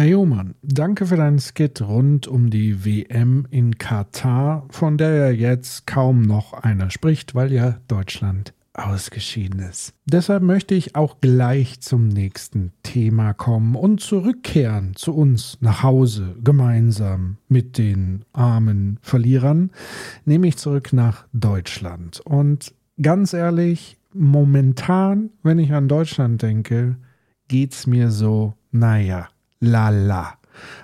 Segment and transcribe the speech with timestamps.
[0.00, 5.30] Herr Johmann, danke für deinen Skit rund um die WM in Katar, von der ja
[5.30, 9.92] jetzt kaum noch einer spricht, weil ja Deutschland ausgeschieden ist.
[10.06, 16.34] Deshalb möchte ich auch gleich zum nächsten Thema kommen und zurückkehren zu uns nach Hause
[16.42, 19.68] gemeinsam mit den armen Verlierern,
[20.24, 22.20] nämlich zurück nach Deutschland.
[22.20, 22.72] Und
[23.02, 26.96] ganz ehrlich, momentan, wenn ich an Deutschland denke,
[27.48, 29.28] geht's mir so, naja,
[29.60, 30.34] lala.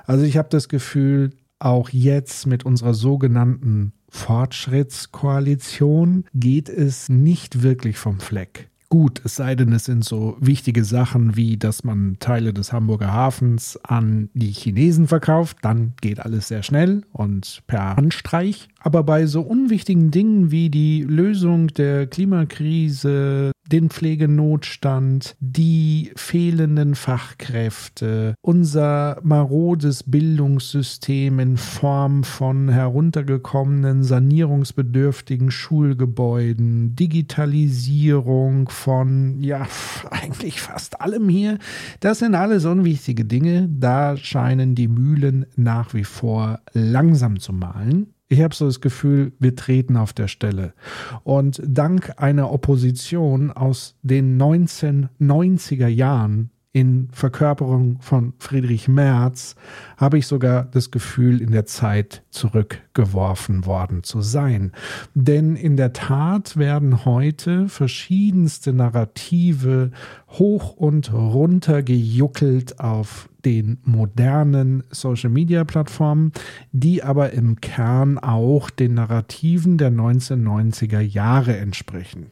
[0.05, 7.99] Also ich habe das Gefühl, auch jetzt mit unserer sogenannten Fortschrittskoalition geht es nicht wirklich
[7.99, 8.71] vom Fleck.
[8.89, 13.13] Gut, es sei denn, es sind so wichtige Sachen wie, dass man Teile des Hamburger
[13.13, 18.69] Hafens an die Chinesen verkauft, dann geht alles sehr schnell und per Handstreich.
[18.79, 28.35] Aber bei so unwichtigen Dingen wie die Lösung der Klimakrise, den Pflegenotstand, die fehlenden Fachkräfte,
[28.41, 39.67] unser marodes Bildungssystem in Form von heruntergekommenen, sanierungsbedürftigen Schulgebäuden, Digitalisierung von, ja,
[40.11, 41.59] eigentlich fast allem hier,
[42.01, 43.69] das sind alles unwichtige Dinge.
[43.71, 48.16] Da scheinen die Mühlen nach wie vor langsam zu malen.
[48.29, 50.75] Ich habe so das Gefühl, wir treten auf der Stelle.
[51.23, 59.57] Und dank einer Opposition aus den 1990er Jahren in Verkörperung von Friedrich Merz
[59.97, 64.73] habe ich sogar das Gefühl, in der Zeit zurückgeworfen worden zu sein.
[65.15, 69.91] Denn in der Tat werden heute verschiedenste Narrative
[70.39, 76.33] hoch und runter gejuckelt auf den modernen Social-Media-Plattformen,
[76.73, 82.27] die aber im Kern auch den Narrativen der 1990er Jahre entsprechen.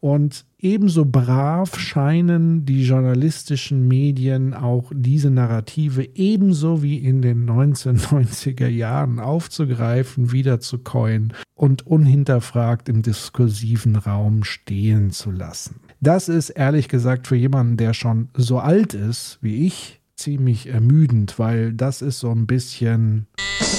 [0.00, 8.66] Und ebenso brav scheinen die journalistischen Medien auch diese Narrative ebenso wie in den 1990er
[8.66, 15.76] Jahren aufzugreifen, wieder zu coin und unhinterfragt im diskursiven Raum stehen zu lassen.
[16.00, 21.38] Das ist ehrlich gesagt für jemanden, der schon so alt ist wie ich, ziemlich ermüdend,
[21.38, 23.26] weil das ist so ein bisschen.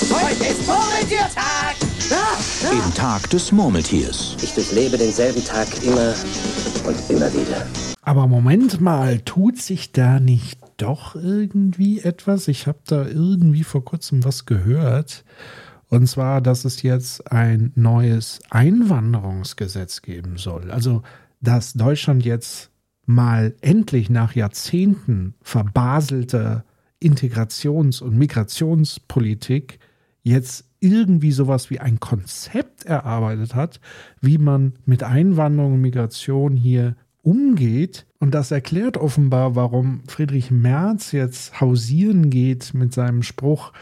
[0.09, 1.75] Heute ist Murmeltiertag!
[2.71, 4.35] Im Tag des Murmeltiers.
[4.41, 6.15] Ich durchlebe denselben Tag immer
[6.87, 7.67] und immer wieder.
[8.01, 12.47] Aber Moment mal, tut sich da nicht doch irgendwie etwas?
[12.47, 15.23] Ich habe da irgendwie vor kurzem was gehört.
[15.89, 20.71] Und zwar, dass es jetzt ein neues Einwanderungsgesetz geben soll.
[20.71, 21.03] Also,
[21.41, 22.71] dass Deutschland jetzt
[23.09, 26.63] mal endlich nach Jahrzehnten verbaselter
[26.99, 29.79] Integrations- und Migrationspolitik
[30.21, 33.81] jetzt irgendwie sowas wie ein Konzept erarbeitet hat,
[34.21, 38.05] wie man mit Einwanderung und Migration hier umgeht.
[38.19, 43.73] Und das erklärt offenbar, warum Friedrich Merz jetzt hausieren geht mit seinem Spruch,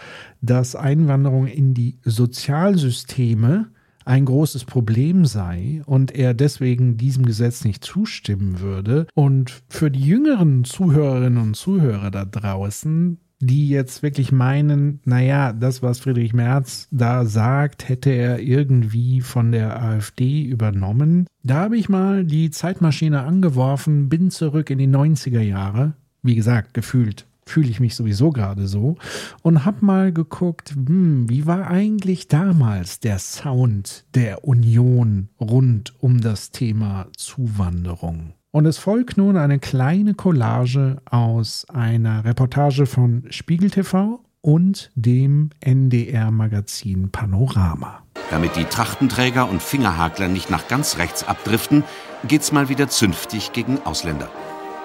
[0.41, 3.71] dass Einwanderung in die Sozialsysteme
[4.07, 9.07] ein großes Problem sei und er deswegen diesem Gesetz nicht zustimmen würde.
[9.13, 15.83] Und für die jüngeren Zuhörerinnen und Zuhörer da draußen, die jetzt wirklich meinen, naja, das,
[15.83, 21.27] was Friedrich Merz da sagt, hätte er irgendwie von der AfD übernommen.
[21.43, 25.93] Da habe ich mal die Zeitmaschine angeworfen, bin zurück in die 90er Jahre.
[26.23, 28.95] Wie gesagt, gefühlt fühle ich mich sowieso gerade so
[29.41, 36.21] und habe mal geguckt, hm, wie war eigentlich damals der Sound der Union rund um
[36.21, 38.33] das Thema Zuwanderung.
[38.51, 45.49] Und es folgt nun eine kleine Collage aus einer Reportage von Spiegel TV und dem
[45.59, 48.03] NDR-Magazin Panorama.
[48.31, 51.83] Damit die Trachtenträger und Fingerhakler nicht nach ganz rechts abdriften,
[52.27, 54.29] geht's mal wieder zünftig gegen Ausländer.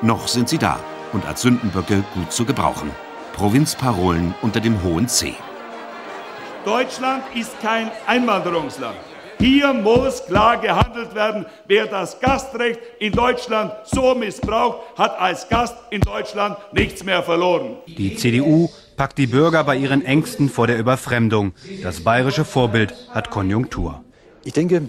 [0.03, 0.79] Noch sind sie da
[1.12, 2.91] und als Sündenböcke gut zu gebrauchen.
[3.33, 5.34] Provinzparolen unter dem hohen C.
[6.65, 8.97] Deutschland ist kein Einwanderungsland.
[9.39, 11.47] Hier muss klar gehandelt werden.
[11.67, 17.79] Wer das Gastrecht in Deutschland so missbraucht, hat als Gast in Deutschland nichts mehr verloren.
[17.89, 21.55] Die CDU packt die Bürger bei ihren Ängsten vor der Überfremdung.
[21.82, 24.05] Das bayerische Vorbild hat Konjunktur.
[24.44, 24.88] Ich denke,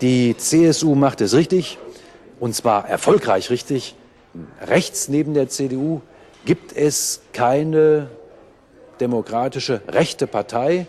[0.00, 1.78] die CSU macht es richtig,
[2.38, 3.96] und zwar erfolgreich richtig
[4.60, 6.00] rechts neben der CDU
[6.44, 8.08] gibt es keine
[9.00, 10.86] demokratische rechte Partei.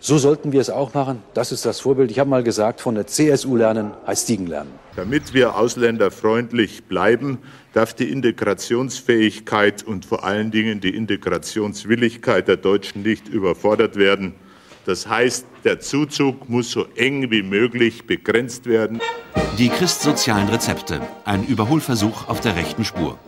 [0.00, 1.22] So sollten wir es auch machen.
[1.32, 2.10] Das ist das Vorbild.
[2.10, 4.70] Ich habe mal gesagt, von der CSU lernen heißt Stiegen lernen.
[4.96, 7.38] Damit wir ausländerfreundlich bleiben,
[7.72, 14.34] darf die Integrationsfähigkeit und vor allen Dingen die Integrationswilligkeit der Deutschen nicht überfordert werden.
[14.84, 19.00] Das heißt, der Zuzug muss so eng wie möglich begrenzt werden.
[19.58, 23.18] Die christsozialen Rezepte, ein Überholversuch auf der rechten Spur.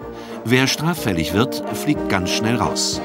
[0.44, 3.00] Wer straffällig wird, fliegt ganz schnell raus.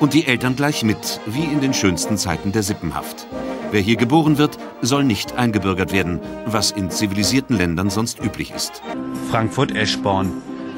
[0.00, 3.26] Und die Eltern gleich mit, wie in den schönsten Zeiten der Sippenhaft.
[3.70, 8.82] Wer hier geboren wird, soll nicht eingebürgert werden, was in zivilisierten Ländern sonst üblich ist.
[9.30, 10.30] Frankfurt-Eschborn.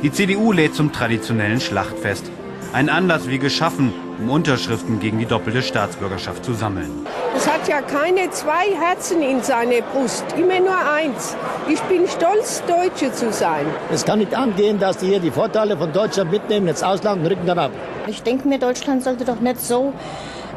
[0.05, 2.31] Die CDU lädt zum traditionellen Schlachtfest.
[2.73, 7.06] Ein Anlass wie geschaffen, um Unterschriften gegen die doppelte Staatsbürgerschaft zu sammeln.
[7.37, 11.37] Es hat ja keine zwei Herzen in seiner Brust, immer nur eins.
[11.69, 13.67] Ich bin stolz, Deutsche zu sein.
[13.93, 17.26] Es kann nicht angehen, dass die hier die Vorteile von Deutschland mitnehmen, ins Ausland und
[17.26, 17.70] rücken dann ab.
[18.06, 19.93] Ich denke mir, Deutschland sollte doch nicht so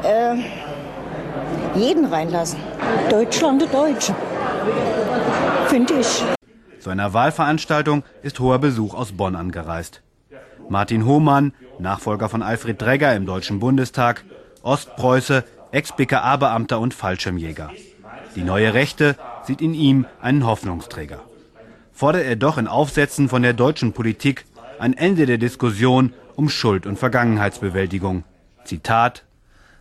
[0.04, 0.36] äh,
[1.75, 2.60] jeden reinlassen.
[3.10, 4.13] Deutschland, Deutsche.
[5.68, 6.24] Finde ich.
[6.80, 10.01] Zu einer Wahlveranstaltung ist hoher Besuch aus Bonn angereist.
[10.69, 14.24] Martin Hohmann, Nachfolger von Alfred Dregger im Deutschen Bundestag,
[14.62, 17.71] Ostpreuße, Ex-BKA-Beamter und Fallschirmjäger.
[18.36, 21.21] Die neue Rechte sieht in ihm einen Hoffnungsträger.
[21.92, 24.45] Fordert er doch in Aufsätzen von der deutschen Politik
[24.80, 28.24] ein Ende der Diskussion um Schuld- und Vergangenheitsbewältigung.
[28.65, 29.24] Zitat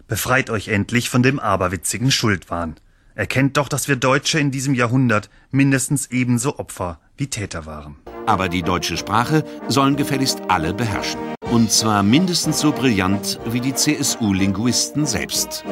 [0.09, 2.77] Befreit euch endlich von dem aberwitzigen Schuldwahn.
[3.15, 7.97] Erkennt doch, dass wir Deutsche in diesem Jahrhundert mindestens ebenso Opfer wie Täter waren.
[8.27, 11.21] Aber die deutsche Sprache sollen gefälligst alle beherrschen.
[11.51, 15.65] Und zwar mindestens so brillant wie die CSU-Linguisten selbst.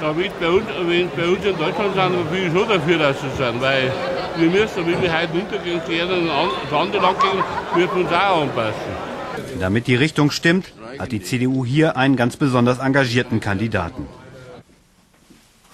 [0.00, 3.30] Damit bei uns, wenn bei uns in Deutschland sind, bin ich schon dafür, dass sie
[3.36, 3.90] sind, weil
[4.36, 7.42] wir müssen, wenn wir heute runtergehen, das andere Land gehen,
[7.74, 9.14] müssen wir uns auch anpassen.
[9.60, 14.06] Damit die Richtung stimmt, hat die CDU hier einen ganz besonders engagierten Kandidaten.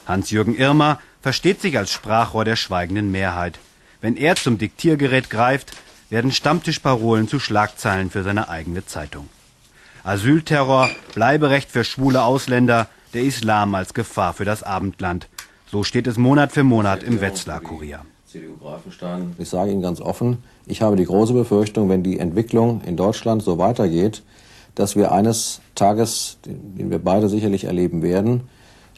[0.07, 3.59] Hans-Jürgen Irmer versteht sich als Sprachrohr der schweigenden Mehrheit.
[4.01, 5.73] Wenn er zum Diktiergerät greift,
[6.09, 9.29] werden Stammtischparolen zu Schlagzeilen für seine eigene Zeitung.
[10.03, 15.29] Asylterror, Bleiberecht für schwule Ausländer, der Islam als Gefahr für das Abendland.
[15.71, 18.01] So steht es Monat für Monat im Wetzlar-Kurier.
[19.39, 23.43] Ich sage Ihnen ganz offen, ich habe die große Befürchtung, wenn die Entwicklung in Deutschland
[23.43, 24.23] so weitergeht,
[24.75, 28.49] dass wir eines Tages, den wir beide sicherlich erleben werden,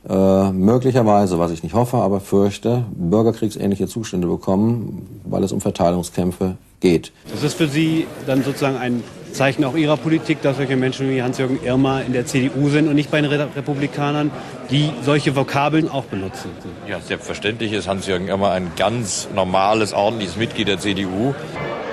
[0.09, 6.57] äh, möglicherweise, was ich nicht hoffe, aber fürchte, bürgerkriegsähnliche Zustände bekommen, weil es um Verteilungskämpfe
[6.81, 7.13] geht.
[7.31, 11.23] Das ist für Sie dann sozusagen ein Zeichen auch Ihrer Politik, dass solche Menschen wie
[11.23, 14.31] Hans-Jürgen Irmer in der CDU sind und nicht bei den Republikanern,
[14.71, 16.51] die solche Vokabeln auch benutzen.
[16.89, 21.35] Ja, selbstverständlich ist Hans-Jürgen Irmer ein ganz normales, ordentliches Mitglied der CDU.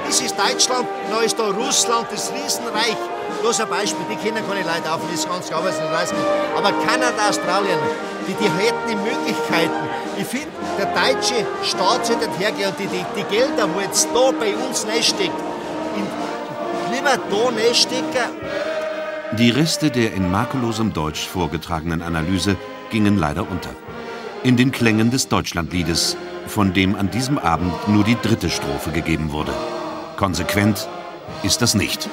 [0.06, 2.98] Das ist Deutschland, da ist da Russland, das Riesenreich.
[3.42, 6.18] Bloß ein Beispiel, die Kinder keine Leute auf, das ganze Arbeitslosen.
[6.56, 7.80] Aber Kanada, Australien,
[8.28, 9.80] die, die hätten die Möglichkeiten.
[10.18, 14.32] Ich finde, der deutsche Staat sollte hergehen und die, die, die Gelder, wo jetzt da
[14.32, 15.32] bei uns reinsteckt,
[16.92, 18.34] lieber da reinstecken.
[19.38, 22.58] Die Reste der in makellosem Deutsch vorgetragenen Analyse
[22.90, 23.70] gingen leider unter.
[24.44, 26.18] In den Klängen des Deutschlandliedes,
[26.48, 29.54] von dem an diesem Abend nur die dritte Strophe gegeben wurde.
[30.18, 30.88] Konsequent
[31.44, 32.10] ist das nicht.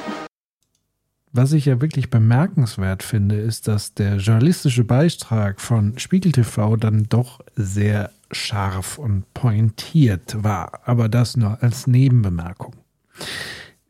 [1.33, 7.05] Was ich ja wirklich bemerkenswert finde, ist, dass der journalistische Beitrag von Spiegel TV dann
[7.09, 10.81] doch sehr scharf und pointiert war.
[10.85, 12.75] Aber das nur als Nebenbemerkung.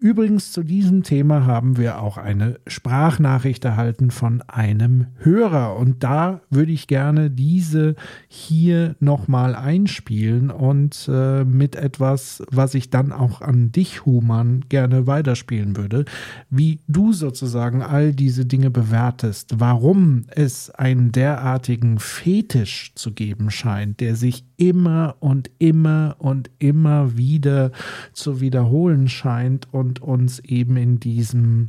[0.06, 5.74] Übrigens zu diesem Thema haben wir auch eine Sprachnachricht erhalten von einem Hörer.
[5.74, 7.96] Und da würde ich gerne diese
[8.28, 15.08] hier nochmal einspielen und äh, mit etwas, was ich dann auch an dich, Human, gerne
[15.08, 16.04] weiterspielen würde,
[16.50, 23.98] wie du sozusagen all diese Dinge bewertest, warum es einen derartigen Fetisch zu geben scheint,
[23.98, 27.72] der sich immer und immer und immer wieder
[28.12, 31.66] zu wiederholen scheint und uns eben in diesem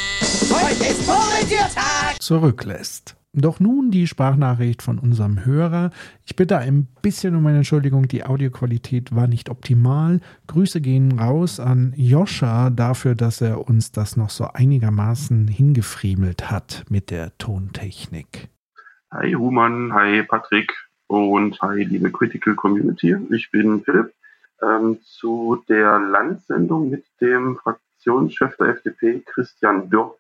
[2.20, 3.18] zurücklässt.
[3.40, 5.92] Doch nun die Sprachnachricht von unserem Hörer.
[6.26, 10.22] Ich bitte ein bisschen um eine Entschuldigung, die Audioqualität war nicht optimal.
[10.48, 16.86] Grüße gehen raus an Joscha dafür, dass er uns das noch so einigermaßen hingefriemelt hat
[16.90, 18.50] mit der Tontechnik.
[19.12, 20.74] Hi Human, hi Patrick
[21.06, 23.16] und hi liebe Critical Community.
[23.30, 24.14] Ich bin Philipp.
[24.64, 27.60] Ähm, zu der Landsendung mit dem
[28.08, 30.16] Fraktionschef der FDP, Christian Dürr.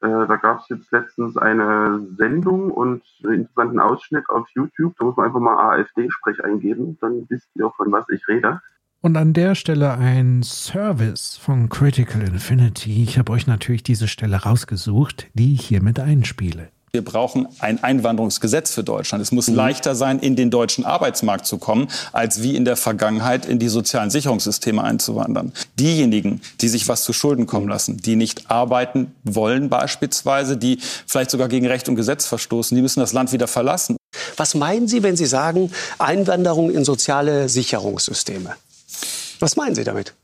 [0.00, 4.94] Äh, da gab es jetzt letztens eine Sendung und einen interessanten Ausschnitt auf YouTube.
[4.98, 8.60] Da muss man einfach mal AfD-Sprech eingeben, dann wisst ihr, von was ich rede.
[9.00, 13.02] Und an der Stelle ein Service von Critical Infinity.
[13.02, 16.70] Ich habe euch natürlich diese Stelle rausgesucht, die ich hiermit einspiele.
[16.94, 19.20] Wir brauchen ein Einwanderungsgesetz für Deutschland.
[19.20, 19.56] Es muss mhm.
[19.56, 23.66] leichter sein, in den deutschen Arbeitsmarkt zu kommen, als wie in der Vergangenheit in die
[23.66, 25.52] sozialen Sicherungssysteme einzuwandern.
[25.76, 31.32] Diejenigen, die sich was zu Schulden kommen lassen, die nicht arbeiten wollen beispielsweise, die vielleicht
[31.32, 33.96] sogar gegen Recht und Gesetz verstoßen, die müssen das Land wieder verlassen.
[34.36, 38.54] Was meinen Sie, wenn Sie sagen Einwanderung in soziale Sicherungssysteme?
[39.40, 40.14] Was meinen Sie damit?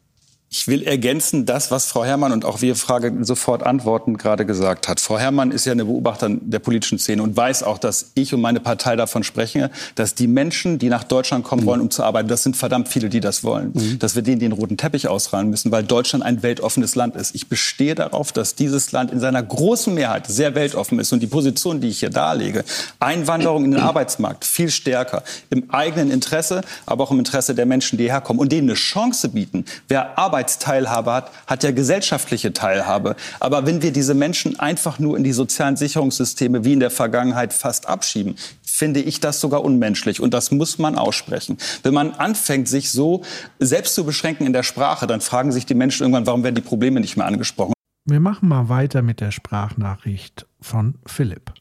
[0.52, 4.88] Ich will ergänzen das, was Frau Herrmann und auch wir Frage sofort antworten gerade gesagt
[4.88, 4.99] hat.
[4.99, 8.40] Frau Herrmann ist ja eine Beobachterin der politischen Szene und weiß auch, dass ich und
[8.40, 12.26] meine Partei davon sprechen, dass die Menschen, die nach Deutschland kommen wollen, um zu arbeiten,
[12.26, 14.00] das sind verdammt viele, die das wollen, mhm.
[14.00, 17.33] dass wir denen den roten Teppich ausrollen müssen, weil Deutschland ein weltoffenes Land ist.
[17.37, 21.28] Ich bestehe darauf, dass dieses Land in seiner großen Mehrheit sehr weltoffen ist und die
[21.28, 22.64] Position, die ich hier darlege,
[22.99, 27.99] Einwanderung in den Arbeitsmarkt viel stärker im eigenen Interesse, aber auch im Interesse der Menschen,
[27.99, 29.64] die herkommen und denen eine Chance bieten.
[29.87, 33.14] Wer Arbeit Arbeitsteilhabe hat, hat ja gesellschaftliche Teilhabe.
[33.40, 37.52] Aber wenn wir diese Menschen einfach nur in die sozialen Sicherungssysteme wie in der Vergangenheit
[37.52, 40.20] fast abschieben, finde ich das sogar unmenschlich.
[40.20, 41.59] Und das muss man aussprechen.
[41.82, 43.23] Wenn man anfängt, sich so
[43.59, 46.62] selbst zu beschränken in der Sprache, dann fragen sich die Menschen irgendwann, warum werden die
[46.62, 47.75] Probleme nicht mehr angesprochen.
[48.06, 51.52] Wir machen mal weiter mit der Sprachnachricht von Philipp.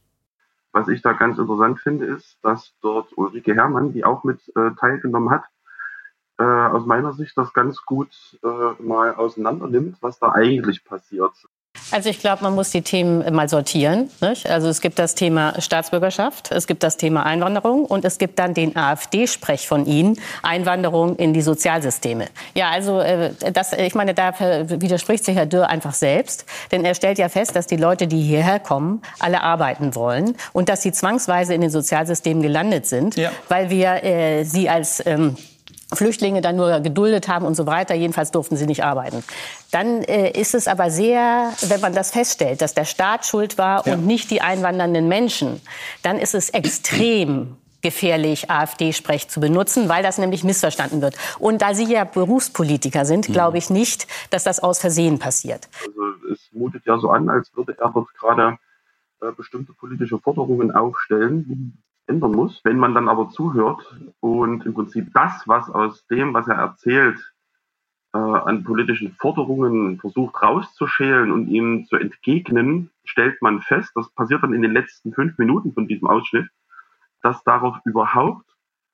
[0.71, 4.69] Was ich da ganz interessant finde, ist, dass dort Ulrike Herrmann, die auch mit äh,
[4.79, 5.43] teilgenommen hat,
[6.39, 8.09] äh, aus meiner Sicht das ganz gut
[8.43, 11.33] äh, mal auseinander nimmt, was da eigentlich passiert.
[11.91, 14.09] Also ich glaube, man muss die Themen mal sortieren.
[14.21, 14.49] Nicht?
[14.49, 18.53] Also es gibt das Thema Staatsbürgerschaft, es gibt das Thema Einwanderung und es gibt dann
[18.53, 22.27] den AfD-Sprech von Ihnen, Einwanderung in die Sozialsysteme.
[22.55, 26.95] Ja, also äh, das, ich meine, da widerspricht sich Herr Dürr einfach selbst, denn er
[26.95, 30.91] stellt ja fest, dass die Leute, die hierher kommen, alle arbeiten wollen und dass sie
[30.91, 33.31] zwangsweise in den Sozialsystemen gelandet sind, ja.
[33.47, 35.37] weil wir äh, sie als ähm,
[35.93, 37.95] Flüchtlinge dann nur geduldet haben und so weiter.
[37.95, 39.23] Jedenfalls durften sie nicht arbeiten.
[39.71, 43.85] Dann äh, ist es aber sehr, wenn man das feststellt, dass der Staat schuld war
[43.87, 43.93] ja.
[43.93, 45.61] und nicht die einwandernden Menschen,
[46.03, 51.15] dann ist es extrem gefährlich, AfD-Sprech zu benutzen, weil das nämlich missverstanden wird.
[51.39, 53.33] Und da Sie ja Berufspolitiker sind, mhm.
[53.33, 55.69] glaube ich nicht, dass das aus Versehen passiert.
[55.87, 58.57] Also es mutet ja so an, als würde er dort gerade
[59.21, 62.59] äh, bestimmte politische Forderungen aufstellen, ändern muss.
[62.63, 63.81] Wenn man dann aber zuhört
[64.19, 67.33] und im Prinzip das, was aus dem, was er erzählt,
[68.13, 74.43] äh, an politischen Forderungen versucht rauszuschälen und ihm zu entgegnen, stellt man fest, das passiert
[74.43, 76.49] dann in den letzten fünf Minuten von diesem Ausschnitt,
[77.21, 78.45] dass darauf überhaupt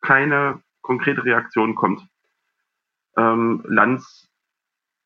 [0.01, 2.05] keine konkrete Reaktion kommt.
[3.17, 4.27] Ähm, Lanz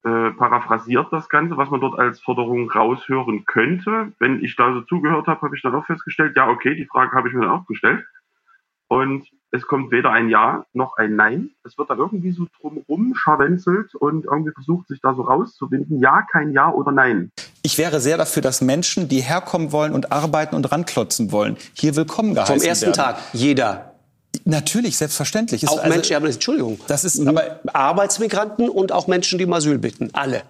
[0.09, 4.11] äh, paraphrasiert das Ganze, was man dort als Forderung raushören könnte.
[4.19, 7.11] Wenn ich da so zugehört habe, habe ich dann auch festgestellt, ja, okay, die Frage
[7.11, 8.03] habe ich mir dann auch gestellt.
[8.87, 11.51] Und es kommt weder ein Ja noch ein Nein.
[11.63, 15.99] Es wird da irgendwie so drumherum scharwenzelt und irgendwie versucht, sich da so rauszuwinden.
[15.99, 17.31] Ja, kein Ja oder Nein.
[17.61, 21.95] Ich wäre sehr dafür, dass Menschen, die herkommen wollen und arbeiten und ranklotzen wollen, hier
[21.95, 22.61] willkommen geheißen werden.
[22.61, 22.95] Vom ersten werden.
[22.95, 23.98] Tag, jeder.
[24.49, 25.67] Natürlich, selbstverständlich.
[25.67, 26.79] Auch also, Menschen, aber Entschuldigung.
[26.87, 30.09] Das ist aber Arbeitsmigranten und auch Menschen, die um Asyl bitten.
[30.13, 30.43] Alle.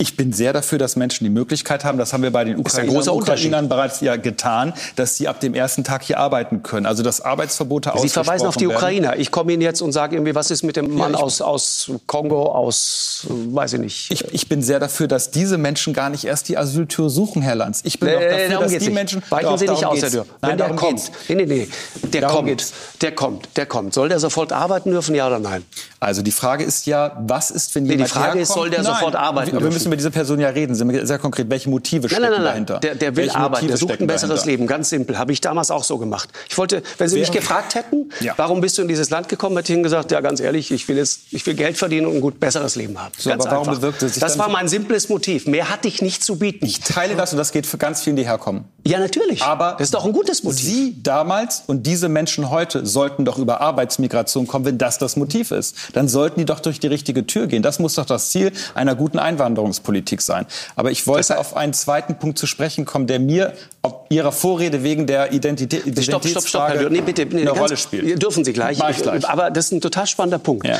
[0.00, 3.08] Ich bin sehr dafür, dass Menschen die Möglichkeit haben, das haben wir bei den Ukrainern,
[3.10, 6.86] Ukrainern bereits ja getan, dass sie ab dem ersten Tag hier arbeiten können.
[6.86, 8.76] Also dass Arbeitsverbote Sie verweisen auf die werden.
[8.76, 9.18] Ukrainer.
[9.18, 11.90] Ich komme Ihnen jetzt und sage irgendwie, was ist mit dem Mann ja, aus, aus
[12.06, 14.10] Kongo, aus, weiß ich nicht.
[14.10, 17.56] Ich, ich, bin sehr dafür, dass diese Menschen gar nicht erst die Asyltür suchen, Herr
[17.56, 17.80] Lanz.
[17.84, 18.94] Ich bin auch dafür, dass die nicht.
[18.94, 19.22] Menschen...
[19.28, 20.26] Weichen Sie nicht aus, Herr Dürr.
[20.40, 21.68] Wenn der kommt, nee, nee, nee,
[22.04, 22.72] der darum kommt, geht's.
[23.02, 23.92] der kommt, der kommt.
[23.92, 25.62] Soll der sofort arbeiten dürfen, ja oder nein?
[25.98, 28.42] Also die Frage ist ja, was ist, wenn nee, jemand Die Frage herkommt?
[28.42, 28.94] ist, soll der nein.
[28.94, 30.74] sofort arbeiten müssen über diese Person ja reden.
[30.74, 32.78] Sehr konkret, welche Motive stecken nein, nein, nein, dahinter?
[32.78, 34.50] Der, der will welche arbeiten, der sucht ein besseres dahinter?
[34.50, 34.66] Leben.
[34.66, 35.18] Ganz simpel.
[35.18, 36.28] Habe ich damals auch so gemacht.
[36.48, 38.34] Ich wollte, wenn Sie mich gefragt hätten, ja.
[38.36, 40.88] warum bist du in dieses Land gekommen, hätte ich Ihnen gesagt, ja ganz ehrlich, ich
[40.88, 43.12] will, jetzt, ich will Geld verdienen und ein gut besseres Leben haben.
[43.18, 43.80] So, ganz aber warum einfach.
[43.80, 45.46] bewirkt es sich Das war mein simples Motiv.
[45.46, 46.64] Mehr hatte ich nicht zu bieten.
[46.64, 48.64] Ich teile das und das geht für ganz vielen, die herkommen.
[48.86, 49.42] Ja, natürlich.
[49.42, 50.60] Aber das ist doch ein gutes Motiv.
[50.60, 55.50] Sie damals und diese Menschen heute sollten doch über Arbeitsmigration kommen, wenn das das Motiv
[55.50, 55.76] ist.
[55.92, 57.62] Dann sollten die doch durch die richtige Tür gehen.
[57.62, 59.79] Das muss doch das Ziel einer guten Einwanderungspolitik
[60.20, 60.46] sein.
[60.76, 64.82] Aber ich wollte auf einen zweiten Punkt zu sprechen kommen, der mir auf Ihrer Vorrede
[64.82, 68.22] wegen der Identität, stopp, stopp, stopp, Herr nee, bitte, nee, eine Rolle spielt.
[68.22, 68.78] Dürfen Sie gleich.
[68.78, 69.28] Ich gleich.
[69.28, 70.66] Aber das ist ein total spannender Punkt.
[70.66, 70.78] Ja.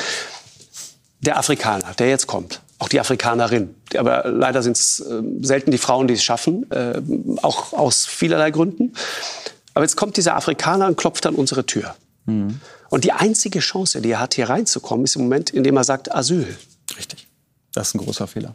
[1.21, 3.75] Der Afrikaner, der jetzt kommt, auch die Afrikanerin.
[3.97, 7.01] Aber leider sind es äh, selten die Frauen, die es schaffen, äh,
[7.43, 8.95] auch aus vielerlei Gründen.
[9.75, 11.95] Aber jetzt kommt dieser Afrikaner und klopft an unsere Tür.
[12.25, 12.61] Mhm.
[12.89, 16.13] Und die einzige Chance, die er hat, hier reinzukommen, ist im Moment, indem er sagt
[16.15, 16.57] Asyl.
[16.97, 17.29] Richtig.
[17.73, 18.55] Das ist ein großer Fehler.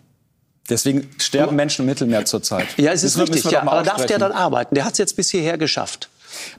[0.70, 2.68] Deswegen sterben Menschen im Mittelmeer zurzeit.
[2.78, 3.44] Ja, es ist richtig.
[3.46, 4.74] Ja, aber darf der dann arbeiten?
[4.74, 6.10] Der hat es jetzt bis hierher geschafft.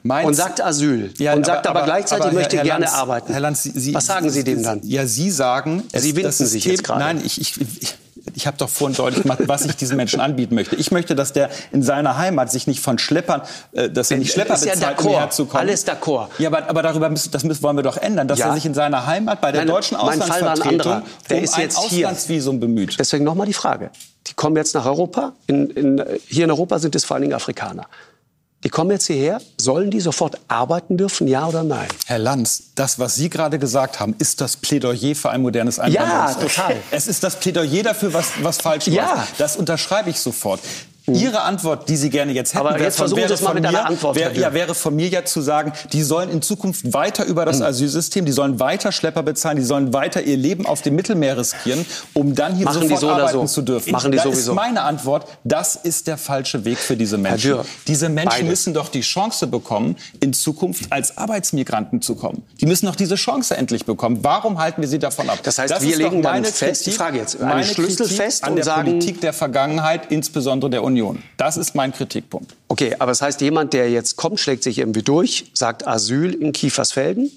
[0.01, 1.13] Meinst, und sagt Asyl.
[1.17, 3.31] Ja, und sagt aber, aber gleichzeitig, aber, möchte Herr gerne Lanz, arbeiten.
[3.31, 4.81] Herr Lanz, Sie, Was sagen Sie dem dann?
[4.83, 5.83] Ja, Sie sagen...
[5.93, 6.99] Sie winden sich jetzt gerade.
[6.99, 7.95] Nein, ich, ich, ich
[8.35, 10.75] ich habe doch vorhin deutlich gemacht, was ich diesen Menschen anbieten möchte.
[10.75, 13.41] Ich möchte, dass der in seiner Heimat sich nicht von Schleppern,
[13.73, 15.67] äh, dass er nicht Schlepper ist bezahlt, ja um herzukommen.
[15.67, 16.27] Alles d'accord.
[16.37, 18.47] Ja, aber, aber darüber müssen, das müssen, wollen wir doch ändern, dass ja.
[18.47, 21.83] er sich in seiner Heimat bei der Meine, deutschen Auslandsvertretung der um ist jetzt ein
[21.85, 22.61] Auslandsvisum hier.
[22.61, 22.99] bemüht.
[22.99, 23.91] Deswegen nochmal die Frage.
[24.27, 25.33] Die kommen jetzt nach Europa.
[25.47, 27.87] In, in, hier in Europa sind es vor allen Dingen Afrikaner.
[28.63, 29.39] Die kommen jetzt hierher.
[29.59, 31.87] Sollen die sofort arbeiten dürfen, ja oder nein?
[32.07, 36.57] Herr Lanz, das, was Sie gerade gesagt haben, ist das Plädoyer für ein modernes Einwanderungsrecht.
[36.57, 36.77] Ja, total.
[36.89, 39.13] Es ist das Plädoyer dafür, was, was falsch Ja.
[39.15, 39.39] läuft.
[39.39, 40.59] Das unterschreibe ich sofort.
[41.07, 44.31] Ihre Antwort, die Sie gerne jetzt hätten, Aber wäre jetzt von, wäre von mir, Dürr.
[44.33, 48.25] ja, wäre von mir ja zu sagen, die sollen in Zukunft weiter über das Asylsystem,
[48.25, 52.35] die sollen weiter Schlepper bezahlen, die sollen weiter ihr Leben auf dem Mittelmeer riskieren, um
[52.35, 53.53] dann hier Machen die sofort so arbeiten so.
[53.53, 53.91] zu dürfen.
[53.91, 54.51] Machen die da sowieso.
[54.51, 57.51] ist meine Antwort, das ist der falsche Weg für diese Menschen.
[57.51, 58.43] Dürr, diese Menschen beide.
[58.49, 62.43] müssen doch die Chance bekommen, in Zukunft als Arbeitsmigranten zu kommen.
[62.59, 64.19] Die müssen doch diese Chance endlich bekommen.
[64.23, 65.39] Warum halten wir sie davon ab?
[65.43, 68.07] Das heißt, wir ist doch legen dann fest, die Kritik- Frage jetzt, einen meine Schlüssel
[68.07, 70.96] Kritik fest an und der sagen- Politik der Vergangenheit, insbesondere der Union.
[71.37, 72.55] Das ist mein Kritikpunkt.
[72.67, 76.51] Okay, aber das heißt, jemand, der jetzt kommt, schlägt sich irgendwie durch, sagt Asyl in
[76.53, 77.31] Kiefersfelden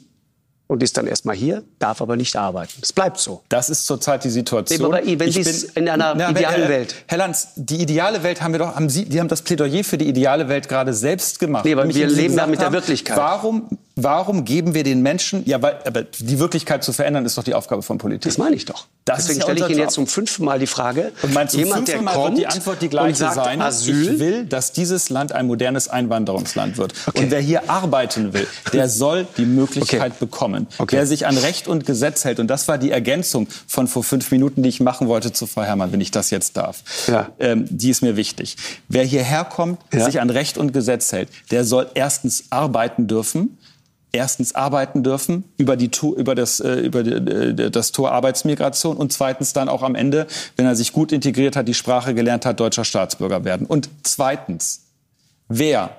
[0.67, 2.73] und ist dann erstmal hier, darf aber nicht arbeiten.
[2.81, 3.43] Es bleibt so.
[3.49, 4.85] Das ist zurzeit die Situation.
[4.95, 6.95] Aber wenn Ich Sie es bin- in einer Na, idealen Herr- Welt.
[7.09, 9.99] Herr Lanz, die ideale Welt haben wir doch, haben Sie, die haben das Plädoyer für
[9.99, 11.64] die ideale Welt gerade selbst gemacht.
[11.64, 13.17] Nee, aber wir leben da mit der Wirklichkeit.
[13.17, 13.69] Warum,
[14.02, 17.54] warum geben wir den Menschen, ja, weil, aber die Wirklichkeit zu verändern, ist doch die
[17.54, 18.23] Aufgabe von Politik.
[18.30, 18.87] Das meine ich doch.
[19.04, 19.87] Das Deswegen ja stelle ich Ihnen Job.
[19.87, 22.47] jetzt zum fünften Mal die Frage, Und mein, zum jemand, der Mal kommt wird die
[22.47, 23.61] Antwort die gleiche sagt sein.
[23.62, 26.92] Asyl, Ich will, dass dieses Land ein modernes Einwanderungsland wird.
[27.14, 30.66] Und wer hier arbeiten will, der soll die Möglichkeit bekommen.
[30.88, 34.30] Wer sich an Recht und Gesetz hält, und das war die Ergänzung von vor fünf
[34.30, 36.83] Minuten, die ich machen wollte zu Frau Herrmann, wenn ich das jetzt darf.
[37.38, 38.57] Ähm, die ist mir wichtig.
[38.88, 40.04] Wer hierher kommt, Ja.
[40.04, 43.57] sich an Recht und Gesetz hält, der soll erstens arbeiten dürfen
[44.12, 49.52] erstens arbeiten dürfen über, die, über, das, äh, über äh, das Tor Arbeitsmigration und zweitens
[49.52, 50.26] dann auch am Ende,
[50.57, 53.67] wenn er sich gut integriert hat, die Sprache gelernt hat, deutscher Staatsbürger werden.
[53.67, 54.83] Und zweitens,
[55.49, 55.90] wer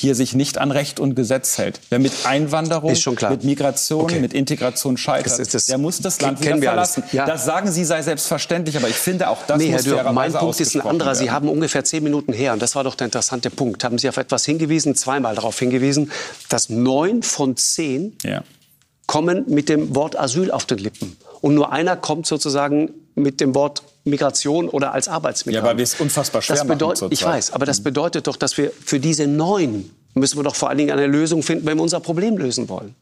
[0.00, 2.92] hier sich nicht an Recht und Gesetz hält, wer mit Einwanderung,
[3.30, 4.20] mit Migration, Okay.
[4.20, 7.02] mit Integration scheitert, Das ist das- der muss das Land wieder verlassen.
[7.10, 7.26] Ja.
[7.26, 10.32] Das sagen Sie sei selbstverständlich, aber ich finde auch das nee, Herr muss Dürr, mein
[10.32, 11.16] Punkt ist ein anderer.
[11.16, 11.34] Sie werden.
[11.34, 14.18] haben ungefähr zehn Minuten her, und das war doch der interessante Punkt, haben Sie auf
[14.18, 16.12] etwas hingewiesen, zweimal darauf hingewiesen,
[16.48, 18.44] dass neun von zehn Ja.
[19.06, 21.16] kommen mit dem Wort Asyl auf den Lippen.
[21.40, 25.64] Und nur einer kommt sozusagen mit dem Wort Migration oder als Arbeitsmigrant.
[25.64, 27.36] Ja, weil wir es unfassbar schwer das machen bedeutet, Ich zurzeit.
[27.36, 30.78] weiß, aber das bedeutet doch, dass wir für diese neun müssen wir doch vor allen
[30.78, 32.94] Dingen eine Lösung finden, wenn wir unser Problem lösen wollen.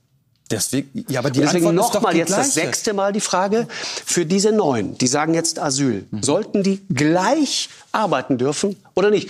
[0.50, 3.66] Deswegen, ja, aber die Und deswegen nochmal jetzt das sechste Mal die Frage
[4.04, 6.04] für diese neun, die sagen jetzt Asyl.
[6.10, 6.22] Mhm.
[6.22, 9.28] Sollten die gleich arbeiten dürfen oder nicht?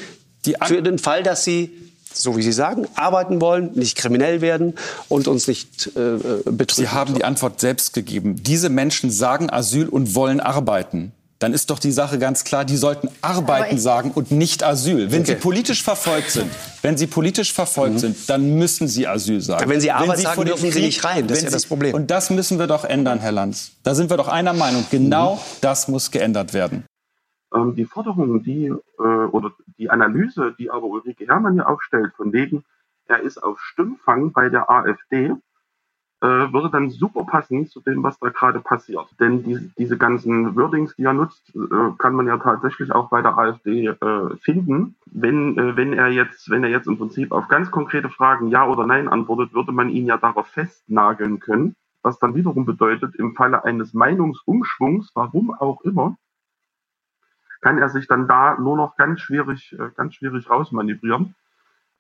[0.67, 1.73] für den Fall, dass sie,
[2.15, 4.75] so wie Sie sagen, arbeiten wollen, nicht kriminell werden
[5.09, 6.87] und uns nicht äh, betrügen.
[6.87, 8.37] Sie haben die Antwort selbst gegeben.
[8.45, 11.11] Diese Menschen sagen Asyl und wollen arbeiten.
[11.39, 15.13] Dann ist doch die Sache ganz klar, die sollten arbeiten sagen und nicht Asyl.
[15.13, 15.33] Wenn Okay.
[15.33, 19.69] sie politisch verfolgt sind, wenn sie politisch verfolgt sind, dann müssen sie Asyl sagen.
[19.69, 21.27] Wenn sie Arbeit sagen, vor dem dürfen sie nicht rein.
[21.27, 21.95] Das ist wenn ja das Problem.
[21.95, 23.73] Und das müssen wir doch ändern, Herr Lanz.
[23.83, 24.87] Da sind wir doch einer Meinung.
[24.91, 25.41] Genau Mhm.
[25.61, 26.85] das muss geändert werden.
[27.55, 32.33] Ähm, die Forderung, die äh, oder die Analyse, die aber Ulrike Herrmann hier aufstellt, von
[32.33, 32.65] wegen,
[33.09, 35.33] er ist auf Stimmfang bei der AfD,
[36.23, 39.07] äh, würde dann super passen zu dem, was da gerade passiert.
[39.21, 43.21] Denn die, diese ganzen Wordings, die er nutzt, äh, kann man ja tatsächlich auch bei
[43.21, 44.97] der AfD äh, finden.
[45.07, 48.67] Wenn, äh, wenn er jetzt, wenn er jetzt im Prinzip auf ganz konkrete Fragen Ja
[48.67, 51.77] oder Nein antwortet, würde man ihn ja darauf festnageln können.
[52.03, 56.17] Was dann wiederum bedeutet, im Falle eines Meinungsumschwungs, warum auch immer,
[57.61, 61.35] kann er sich dann da nur noch ganz schwierig, äh, ganz schwierig rausmanövrieren.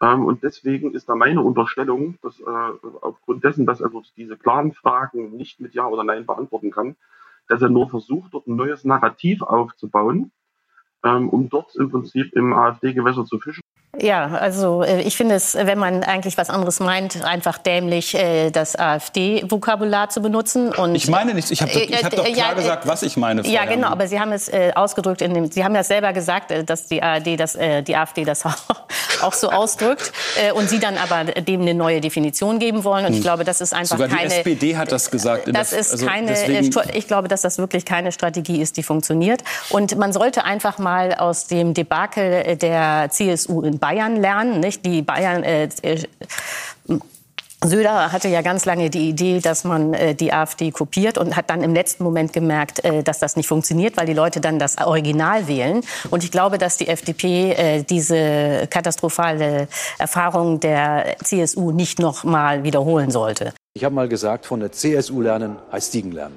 [0.03, 2.45] Ähm, und deswegen ist da meine Unterstellung, dass äh,
[3.01, 6.97] aufgrund dessen, dass er diese klaren Fragen nicht mit Ja oder Nein beantworten kann,
[7.49, 10.33] dass er nur versucht, dort ein neues Narrativ aufzubauen,
[11.05, 13.63] ähm, um dort im Prinzip im AfD-Gewässer zu fischen.
[13.99, 18.51] Ja, also äh, ich finde es, wenn man eigentlich was anderes meint, einfach dämlich, äh,
[18.51, 20.75] das AfD-Vokabular zu benutzen.
[20.75, 23.43] Und Ich meine nicht, ich habe hab doch Äh, klar ja, gesagt, was ich meine.
[23.43, 23.93] Frau Ja, genau, Herrmann.
[23.93, 27.41] aber Sie haben es ausgedrückt in dem, Sie haben ja selber gesagt, dass die ARD,
[27.41, 28.45] das, äh, die AfD das
[29.23, 33.05] auch so ausdrückt äh, und Sie dann aber dem eine neue Definition geben wollen.
[33.07, 33.23] Und ich Hm.
[33.25, 34.35] glaube, das ist einfach Sogar die keine.
[34.35, 35.49] SPD hat das gesagt.
[35.53, 38.83] Das ist also keine, deswegen- äh, ich glaube, dass das wirklich keine Strategie ist, die
[38.83, 39.43] funktioniert.
[39.71, 44.61] Und man sollte einfach mal aus dem Debakel der CSU in Bayern lernen.
[44.61, 44.85] Nicht?
[44.87, 46.03] Die Bayern, äh, äh,
[47.69, 51.51] Söder hatte ja ganz lange die Idee, dass man äh, die AfD kopiert und hat
[51.51, 54.79] dann im letzten Moment gemerkt, äh, dass das nicht funktioniert, weil die Leute dann das
[54.79, 55.83] Original wählen.
[56.11, 62.63] Und ich glaube, dass die FDP äh, diese katastrophale Erfahrung der CSU nicht noch mal
[62.63, 63.53] wiederholen sollte.
[63.75, 66.37] Ich habe mal gesagt, von der CSU lernen heißt Siegen lernen.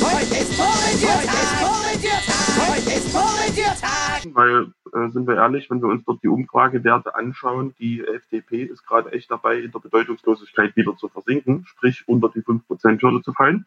[0.00, 1.18] Heute ist Vorrediertag!
[1.18, 2.68] Heute ist Vorrediertag!
[2.68, 3.97] Heute ist Vorrediertag!
[4.38, 8.86] Weil, äh, sind wir ehrlich, wenn wir uns dort die Umfragewerte anschauen, die FDP ist
[8.86, 13.66] gerade echt dabei, in der Bedeutungslosigkeit wieder zu versinken, sprich unter die 5%-Hürde zu fallen.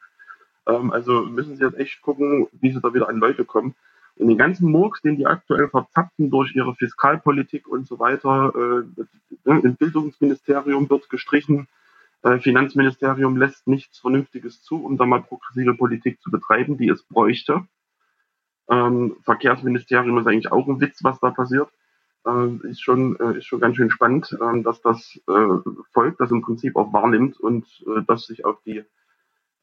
[0.66, 3.76] Ähm, also müssen sie jetzt echt gucken, wie sie da wieder an Leute kommen.
[4.16, 9.04] Und den ganzen Murks, den die aktuell verzapfen durch ihre Fiskalpolitik und so weiter, äh,
[9.44, 11.68] Im Bildungsministerium wird gestrichen.
[12.24, 17.04] Äh, Finanzministerium lässt nichts Vernünftiges zu, um da mal progressive Politik zu betreiben, die es
[17.04, 17.66] bräuchte.
[18.72, 21.70] Ähm, Verkehrsministerium ist eigentlich auch ein Witz, was da passiert.
[22.26, 26.32] Äh, ist, schon, äh, ist schon ganz schön spannend, äh, dass das äh, Volk das
[26.32, 28.84] im Prinzip auch wahrnimmt und äh, das sich auf die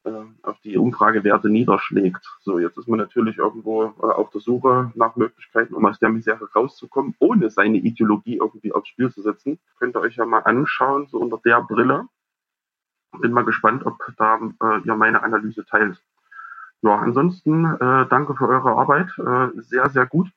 [0.03, 0.11] äh,
[0.43, 2.25] auf die Umfragewerte niederschlägt.
[2.41, 6.09] So, jetzt ist man natürlich irgendwo äh, auf der Suche nach Möglichkeiten, um aus der
[6.09, 9.59] Misere rauszukommen, ohne seine Ideologie irgendwie aufs Spiel zu setzen.
[9.77, 12.07] Könnt ihr euch ja mal anschauen, so unter der Brille.
[13.19, 16.01] Bin mal gespannt, ob da äh, ihr meine Analyse teilt.
[16.81, 19.09] Ja, ansonsten äh, danke für eure Arbeit.
[19.17, 20.29] Äh, sehr, sehr gut.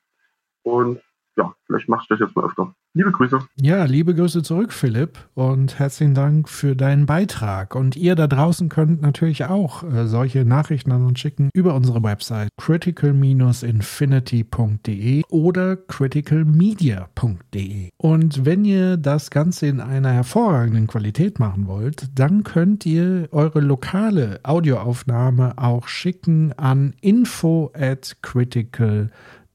[0.62, 1.00] Und
[1.37, 2.75] ja, vielleicht machst du das jetzt mal öfter.
[2.95, 3.38] Liebe Grüße.
[3.57, 7.75] Ja, liebe Grüße zurück, Philipp, und herzlichen Dank für deinen Beitrag.
[7.75, 12.03] Und ihr da draußen könnt natürlich auch äh, solche Nachrichten an uns schicken über unsere
[12.03, 17.88] Website critical-infinity.de oder criticalmedia.de.
[17.97, 23.61] Und wenn ihr das Ganze in einer hervorragenden Qualität machen wollt, dann könnt ihr eure
[23.61, 28.18] lokale Audioaufnahme auch schicken an info at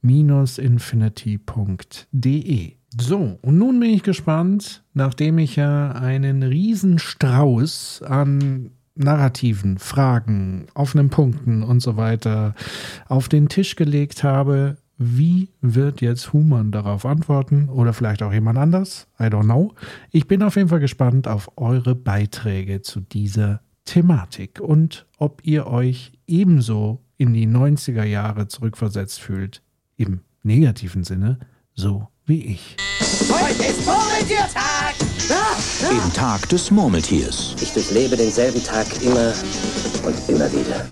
[0.07, 2.73] critical-infinity.de.
[2.99, 11.09] So, und nun bin ich gespannt, nachdem ich ja einen Riesenstrauß an Narrativen, Fragen, offenen
[11.09, 12.55] Punkten und so weiter
[13.07, 18.57] auf den Tisch gelegt habe, wie wird jetzt Human darauf antworten oder vielleicht auch jemand
[18.57, 19.07] anders?
[19.19, 19.75] I don't know.
[20.09, 25.67] Ich bin auf jeden Fall gespannt auf eure Beiträge zu dieser Thematik und ob ihr
[25.67, 29.61] euch ebenso in die 90er Jahre zurückversetzt fühlt,
[29.97, 31.39] im negativen Sinne,
[31.73, 32.77] so wie ich.
[33.29, 34.95] Heute ist Murmeltiertag!
[35.81, 37.55] Dem Tag des Murmeltiers.
[37.59, 39.33] Ich durchlebe denselben Tag immer
[40.03, 40.85] und immer wieder.